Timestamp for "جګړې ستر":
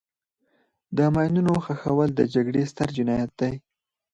2.33-2.89